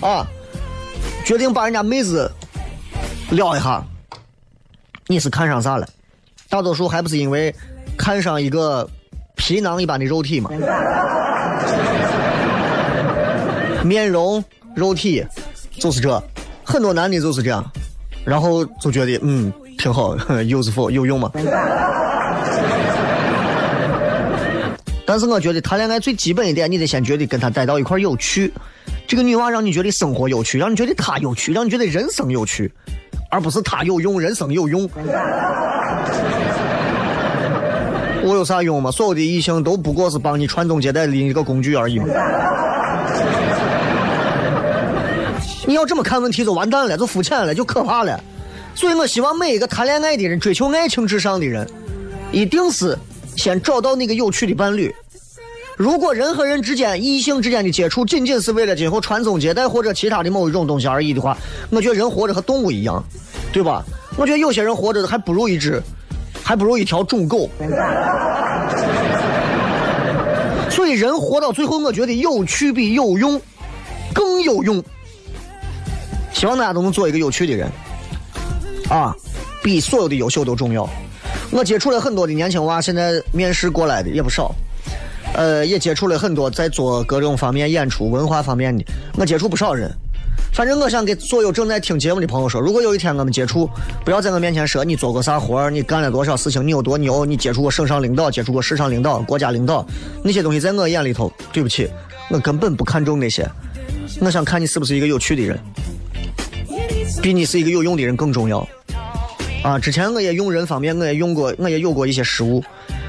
[0.00, 0.26] 啊，
[1.24, 2.28] 决定把人家妹子
[3.30, 3.80] 撩一下。
[5.12, 5.86] 你是看上啥了？
[6.48, 7.54] 大多数还不是因为
[7.98, 8.88] 看上一个
[9.36, 10.50] 皮囊一般的肉体吗？
[13.84, 14.42] 面容、
[14.74, 15.22] 肉体，
[15.78, 16.22] 就是这。
[16.64, 17.62] 很多男的就是这样，
[18.24, 21.30] 然后就觉得嗯挺好，有是否有用吗？
[25.04, 28.50] 但是我觉得谈恋爱最基本一点，你得先觉得跟他待到一块有趣。
[29.06, 32.72] 这个女娃让你觉得生活有趣，让你觉得她有趣，让你觉得人生有趣。
[33.32, 34.86] 而不是他有用，人生有用。
[38.22, 38.90] 我有啥用吗？
[38.90, 41.98] 所有的异性都不过是帮你传宗接代的一个工具而已。
[45.66, 48.22] 你要这么看问题，就完蛋了，就肤浅了，就可怕了。
[48.74, 51.66] 所以我希望每一个谈恋爱的人、追求爱情至上的人，
[52.32, 52.98] 一定是
[53.36, 54.94] 先找到那个有趣的伴侣。
[55.82, 61.36] 如果人和人之间、异性之间的接触仅仅是为了今后传宗接代或者其他的某一种东西而已的话，
[61.70, 63.02] 我觉得人活着和动物一样，
[63.52, 63.82] 对吧？
[64.16, 65.82] 我觉得有些人活着还不如一只，
[66.40, 67.50] 还不如一条种狗。
[70.70, 73.42] 所以人活到最后，我觉得有趣比有用
[74.14, 74.80] 更有用。
[76.32, 77.68] 希望大家都能做一个有趣的人，
[78.88, 79.12] 啊，
[79.64, 80.88] 比所有的优秀都重要。
[81.50, 84.54] 我接触了很多的年轻娃，现在面试过来的也不少。
[85.34, 88.84] 呃，也接触了很多在做各种方面演出、文化方面的，
[89.16, 89.90] 我接触不少人。
[90.52, 93.68] 反正我想给所有正在听节目的朋友说，如果有一天我们接触，
[94.04, 99.86] 不要在我面前说你做过啥活，你干了多少事情，你有多牛，你接触过省上领导，接触过市上领导、国家领导，
[100.22, 101.88] 那些东西在我眼里头，对不起，
[102.28, 103.48] 我根本不看重那些。
[104.20, 105.58] 我想看你是不是一个有趣的人，
[107.22, 108.68] 比你是一个有用的人更重要。
[109.62, 112.62] 啊，之前我也用人方面，我也用过，我也有过一些失误，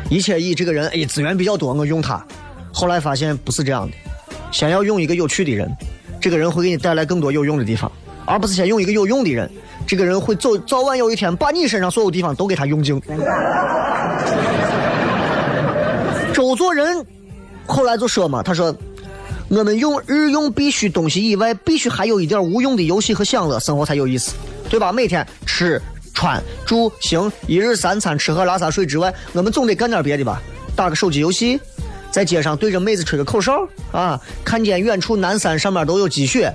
[0.09, 2.23] 一切以这个人哎资源比较多，我用他，
[2.71, 3.95] 后来发现不是这样的，
[4.51, 5.71] 先要用一个有趣的人。
[6.21, 7.91] 这个人会给你带来更多有用的地方，
[8.25, 9.49] 而不是先用一个有用的人。
[9.85, 13.01] 这个人会走，早晚有一天把你身上所有地方都给他用尽。
[16.33, 17.05] 周作人
[17.65, 18.73] 后来就说嘛，他说
[19.49, 24.33] ：“我们用日用必需东西以外，必须还有一点无用的游戏和享乐，生活才有意思，
[24.69, 24.93] 对吧？
[24.93, 25.81] 每天吃
[26.13, 30.41] 穿住行，一日三餐吃喝拉撒睡之外，我们总得干点别的吧？
[30.75, 31.59] 打个手机游戏。”
[32.13, 36.53] 在街上对着妹子吹个口哨啊，看见远处南山上面都有积雪，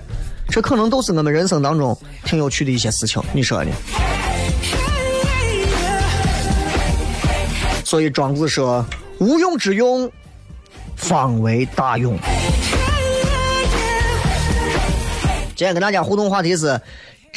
[0.49, 3.73] 这可能都是我们人生当中挺有趣的一些事情，你说呢？
[7.85, 8.87] 所以庄子说
[9.19, 10.09] ：“无用之用，
[10.95, 12.17] 方为大用。”
[15.57, 16.81] 今天跟大家互动话题是。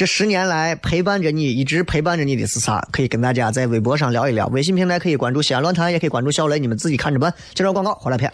[0.02, 2.84] 这十年来陪伴着你，一直陪伴着你的是啥？
[2.92, 4.48] 可以跟大家在微博上聊一聊。
[4.48, 7.32] 微信平台可以关注西安论坛，也可以关注小雷，你们自己看着办。
[7.54, 8.34] 介绍广告，回来片。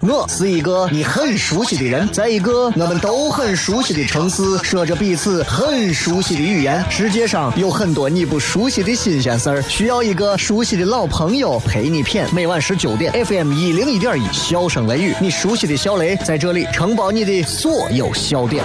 [0.00, 6.84] 我是一个你很熟悉的人，在一个我们都很熟悉的城市，说着彼此很熟悉的语言。
[6.90, 12.26] 世界上有很多你不熟悉的新鲜事儿，需要一个熟悉的老朋友陪你谝。
[12.34, 18.64] 每晚十九点，FM 一零一点一，笑声雷雨，你熟悉的小雷在这里承包你的所有笑点。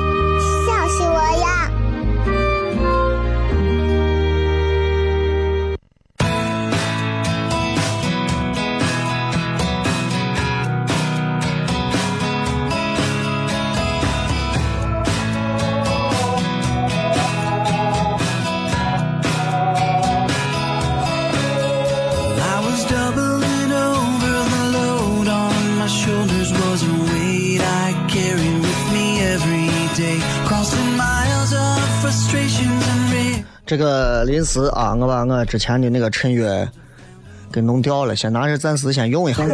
[33.71, 36.69] 这个临时啊，我把我之前的那个陈月
[37.53, 39.45] 给弄掉了，先拿着，暂时先用一下。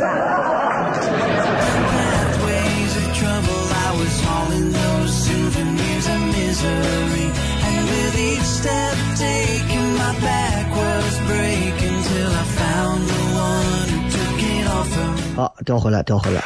[15.36, 16.42] 好，调回来，调回来。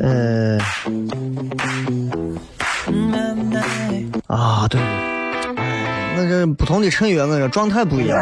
[0.00, 0.58] 呃，
[4.26, 4.80] 啊，对。
[6.20, 8.18] 哎，我这不同的衬乐，我这状态不一样。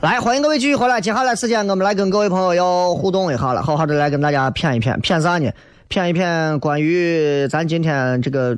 [0.00, 1.00] 来，欢迎各位继续回来。
[1.00, 5.50] 接下来时间，我们来跟各位朋友要互动一下了，好好的来跟大家谝一谝，谝啥呢？
[5.90, 8.56] 谝一谝关于咱今天这个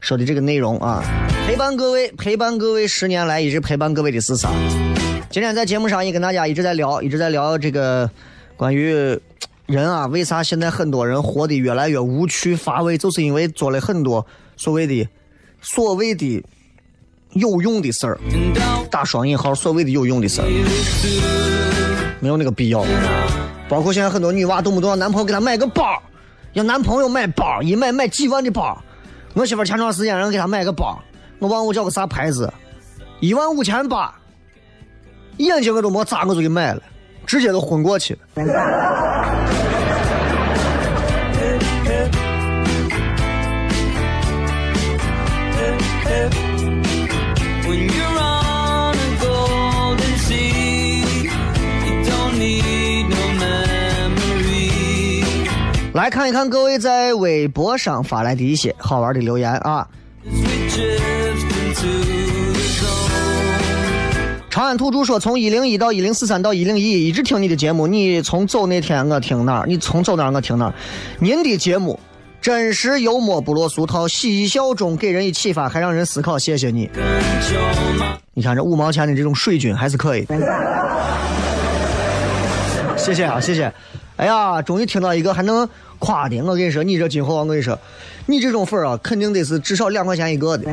[0.00, 1.02] 说的这个内容啊。
[1.46, 4.50] 陪伴各位，陪伴各位十年来一直陪伴各位的是啥？
[5.30, 8.10] 今天在节目上也跟大家一直在聊，一直在聊这个
[8.56, 9.18] 关于
[9.66, 15.06] 人啊，为啥现在很多人活得越来越无趣乏味，就是因为做了很多所谓的
[15.60, 16.42] 所谓的
[17.32, 18.18] 有用的事儿，
[18.90, 20.48] 打双引号，所谓的有用的事儿，
[22.20, 22.84] 没有那个必要。
[23.68, 26.02] 包括现在很多女娃动不动让男朋友给她买个包，
[26.54, 28.82] 让男朋友买包，一买买几万的包。
[29.34, 30.98] 我媳妇前段时间让给她买个包，
[31.38, 32.52] 我忘我叫个啥牌子，
[33.20, 34.12] 一万五千八，
[35.36, 36.82] 眼睛我都没眨，我就给买了，
[37.26, 38.20] 直接就昏过去了。
[55.98, 59.84] 来看一看各位在微博上发来的一些好玩的留言啊。
[64.48, 67.88] 长安土著说，从一零一到一零四三到一零一，一直听你的节目。
[67.88, 69.66] 你从走那天我听哪儿？
[69.66, 70.74] 你从走哪儿我听哪儿？
[71.18, 71.98] 您的节目
[72.40, 76.38] 真实幽默，不落俗套，嬉笑中给人以启发，还让人思考。
[76.38, 76.88] 谢谢你。
[78.34, 80.24] 你看这五毛钱的这种水军还是可以。
[82.96, 83.72] 谢谢啊，谢谢。
[84.16, 85.68] 哎呀，终于听到一个还能
[85.98, 86.40] 夸的。
[86.42, 87.78] 我跟你说，你这今后我跟你说，
[88.26, 90.70] 你这种粉啊，肯定得是至少两块钱一个的。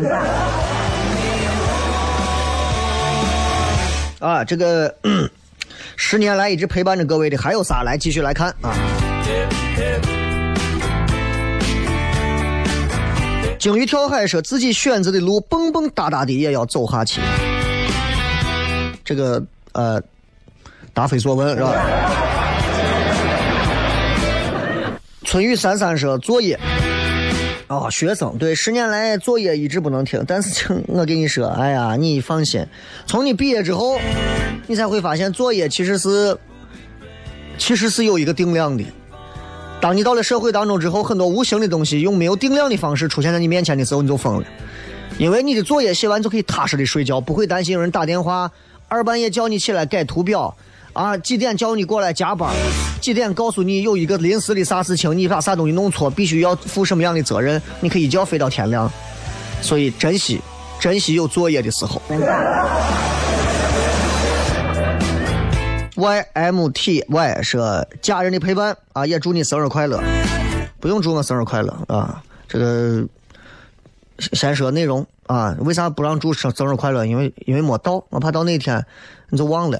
[4.19, 4.93] 啊，这个
[5.95, 8.73] 十年来一直陪伴着各位的还有仨，来继续来看啊。
[13.59, 17.19] 鲸鱼跳海说自己选择的路蹦蹦哒哒的也要走下去。
[19.03, 20.01] 这个呃，
[20.93, 22.34] 答非所问是吧？
[25.25, 26.57] 春雨三三说作业。
[27.67, 32.63] 哦，学生对十年来作业一直不能停，但是我跟你说，哎呀，你放心，
[33.07, 33.97] 从你毕业之后，
[34.67, 36.37] 你才会发现作业其实是，
[37.57, 38.85] 其实是有一个定量的。
[39.81, 44.45] 当你到了社会当中之后，很多无形的东西用没有定量的方式出现在你面前的时候，你就疯了，
[45.17, 48.51] 因为你的作业写完就可以踏实的睡觉，不会担心有人打电话，
[48.87, 50.55] 二半夜叫你起来改图表。
[50.95, 52.49] 啊，几点叫你过来加班？
[53.01, 57.61] 几点告诉你有一个临时的啥事情，你把啥东西弄错，必须要负什么样的责任？
[57.81, 58.89] 你可以一觉飞到天亮。
[59.61, 60.39] 所以珍惜，
[60.79, 62.01] 珍惜有作业的时候。
[65.97, 70.01] Y M T Y 说家人的陪伴啊，也祝你生日快乐。
[70.79, 73.05] 不用祝我生日快乐啊，这个
[74.17, 77.05] 先说内容啊，为啥不让祝生生日快乐？
[77.05, 78.85] 因为因为没到，我怕到那天
[79.29, 79.79] 你就忘了。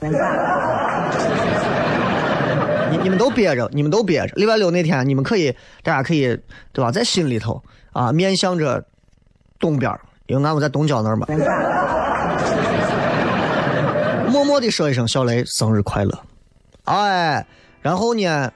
[2.92, 4.34] 你你们都憋着，你们都憋着。
[4.36, 6.28] 礼拜六那天，你们可以，大家可以，
[6.72, 6.92] 对吧？
[6.92, 8.84] 在心里头啊，面向着
[9.60, 9.92] 东边，
[10.28, 11.28] 因为俺们在东郊那儿嘛。
[14.30, 16.20] 默默的说一声“小雷生日快乐”，
[16.86, 17.46] 哎，
[17.82, 18.52] 然后呢，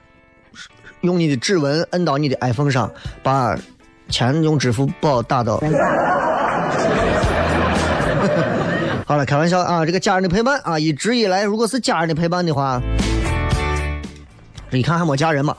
[1.00, 2.92] 用你的指纹摁到你的 iPhone 上，
[3.22, 3.56] 把
[4.08, 5.58] 钱用支付宝打到。
[9.10, 9.84] 好了，开玩笑啊！
[9.84, 12.80] 这个家人的陪伴啊，一直以来，如果是家人的陪伴的话，
[14.70, 15.56] 你看还没家人嘛？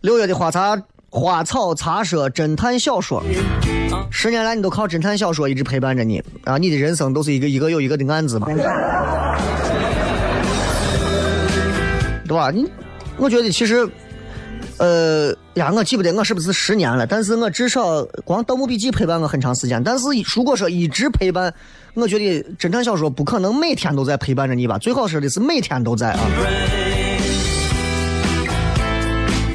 [0.00, 0.76] 六月的花茶
[1.10, 3.22] 花草茶社侦探小说，
[4.10, 6.58] 十年来你都靠侦探小说一直陪伴着你啊！
[6.58, 8.56] 你的人生都是一个一个又一个的案子嘛，对
[12.36, 12.50] 吧？
[12.50, 12.68] 你，
[13.16, 13.88] 我觉得其实。
[14.80, 19.84] 呃呀，我记不得我是不是十年了，但是我至少光《盗墓笔记》陪伴我很长时间。
[19.84, 21.52] 但是如果说一直陪伴，
[21.92, 24.78] 我觉得侦探小说不可能每天都在陪伴着你吧？
[24.78, 26.20] 最好说的是每天都在啊。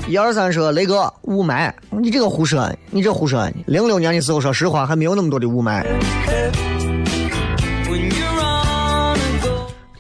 [0.07, 3.49] 一二三说雷哥雾霾，你这个胡说，你这胡说。
[3.65, 5.83] 零六年的时候，说实话还没有那么多的雾霾。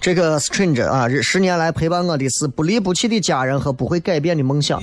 [0.05, 4.79] 这个 stranger 啊，十年来陪伴我的是不离不弃的家人和不会改变的梦想。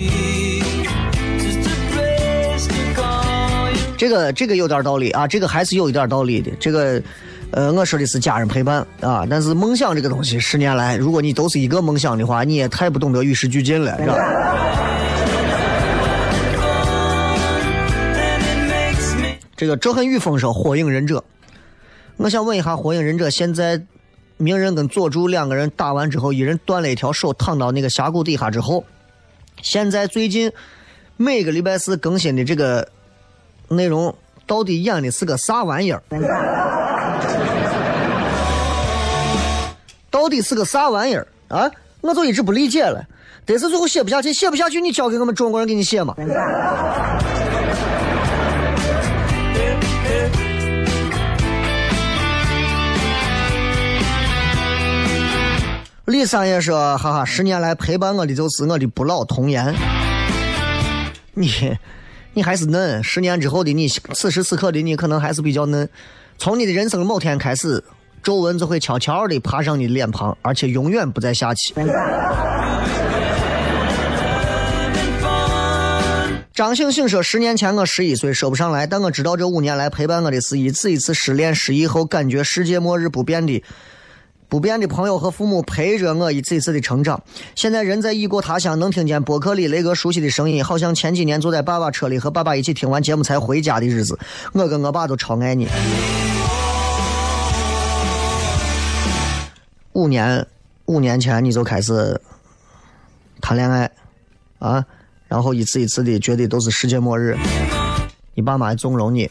[3.96, 6.50] 这个这个有点道理啊，这个还是有一点道理的。
[6.58, 7.00] 这个，
[7.52, 14.16] 呃，我说的是家人陪伴啊，但是梦想这个东西，十年来，如果你都是一个梦想的话，你也太不懂得与时俱进了，是吧？
[19.54, 21.22] 这个这很雨风说火影忍者，
[22.16, 23.80] 我想问一下，火影忍者现在。
[24.42, 28.84] 鸣人跟佐助两个人打完之后，一人断了一条手，躺到那个峡谷底下之后，
[29.62, 30.50] 现在最近
[31.16, 32.88] 每个礼拜四更新的这个
[33.68, 34.12] 内容，
[34.44, 36.02] 到底演的是个啥玩意儿？
[40.10, 41.70] 到底是个啥玩意儿啊？
[42.00, 43.00] 我就一直不理解了。
[43.46, 46.16] 但是最后写不下去，写不下去，你交给我们中国人给你写嘛？
[56.06, 59.72] 李三爷说：“哈哈，十年来陪伴我的就是我的不老童颜。
[61.32, 61.48] 你，
[62.34, 63.04] 你还是嫩。
[63.04, 65.88] 十年之后的你，此时此刻的你，可能还是比较嫩。
[66.38, 67.84] 从你的人生某天开始，
[68.20, 71.72] 皱纹就会悄悄地爬上你的脸庞，而且永远不再下去。”
[76.52, 83.62] 张醒醒说：“十年前我十一岁，说不上来，但我知道这五年来陪伴我的是一次一次失恋、失忆后感觉世界末日不变的。”
[84.52, 87.18] 不变的朋友和父母陪着我一次一次的成长。
[87.54, 94.18] 现在人在异国他乡，能听见博客里雷哥熟悉的声音，好像前几年坐在爸爸车里和爸爸一起听完节目才回家的日子。
[94.52, 95.66] 我跟我爸都超爱你。
[99.94, 100.46] 五年，
[100.84, 102.20] 五年前你就开始
[103.40, 103.90] 谈恋爱，
[104.58, 104.84] 啊，
[105.28, 107.38] 然后一次一次的觉得都是世界末日。
[108.34, 109.30] 你爸妈纵容你。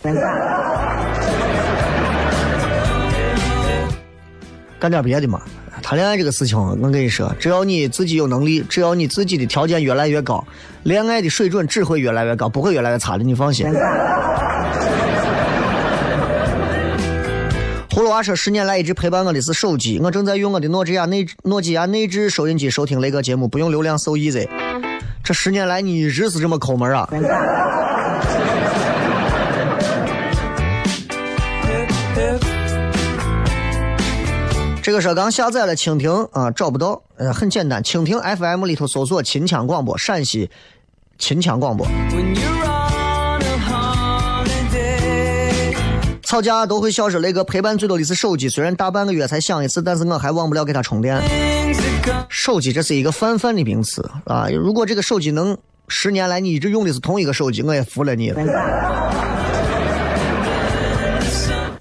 [4.82, 5.40] 干点别的嘛。
[5.84, 10.44] 谈恋爱这个事情，我跟你说，只要你自己有能力，只要你自己的条件越来越高，
[10.82, 13.68] 恋爱的水准只会越来越高，不会越来越差的，你放心。
[17.92, 24.48] 葫芦娃说：“十年来一直陪伴我的是手机，我正在用我的诺基亚内诺基亚内置收音机收听雷哥节目，不用流量，so easy。
[25.24, 27.08] 这十年来你一直是这么抠门啊？”
[34.92, 40.52] 这个是刚下载了蜻蜓啊，找不到，呃，很简单，蜻蜓 FM 里头搜索“秦腔广播”，陕西
[41.18, 41.88] 秦腔广播。
[46.24, 51.24] 吵架都会笑说雷哥陪伴最多的是手机，虽然大半个月才响一次，但是我还忘不了给它充电。
[52.28, 59.31] 手机这是一个泛泛的名词啊，如果这个手机能十年来你一直用的是同一个手机，我也服了你了。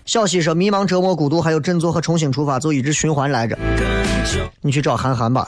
[0.06, 3.56] 小西说：“迷茫、折磨、孤独，还有振作和重新出发，就一直循环来着。”
[4.62, 5.48] 你去找韩寒吧。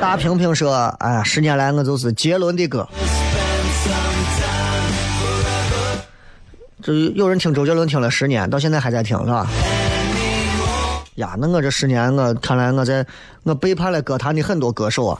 [0.00, 2.88] 大平平说：“哎呀，十年来我就是杰伦的歌。”
[6.82, 9.46] 这有人听周杰伦听了十年，到现在还在听，是吧？
[11.14, 13.06] 呀，那我这十年，我看来我在
[13.44, 15.18] 我背叛了歌坛的很多歌手啊。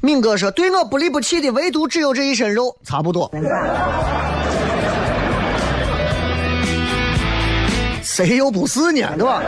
[0.00, 3.30] 敏哥说：“对我不离不弃的，唯独只有这一身肉，差不多。”
[8.02, 9.06] 谁又不是呢？
[9.16, 9.42] 对吧？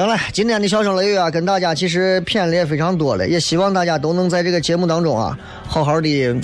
[0.00, 5.38] 行了，今天的笑声雷雨啊，跟大家其实谝的也非常多了，也希望大家都能在这个节目当中啊，
[5.68, 6.40] 好好的，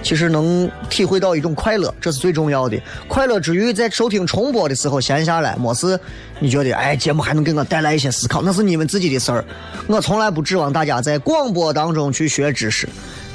[0.00, 2.80] 其实能体会到一种快乐，这是最重要的。
[3.08, 5.98] 快乐之余，在收听重播的时候闲下来，没事，
[6.38, 9.44] 你觉得哎，节目还能给我带来一些思考，那是你们自己的事儿。
[9.88, 12.88] 我从来不指望大家在广播当中去学知识，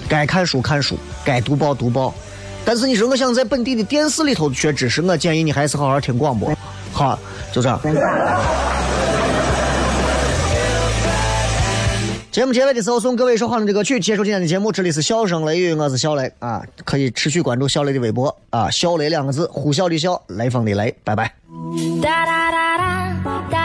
[0.07, 2.15] 该看书看书，该读报读报。
[2.63, 6.57] 但是你说我想在本地的电视里头学知识，我建议你还是好好听广播。
[6.93, 7.19] 好，
[7.51, 7.77] 就这样。
[12.35, 14.69] 节目结尾的时候，送各位一首好听的歌曲，结束今天的节目。
[14.69, 21.33] 这里是笑声雷雨，我是小雷啊，可以持续关注小雷的微博啊，小雷两个字，虎啸的啸，雷锋的雷，拜拜。
[23.49, 23.64] 天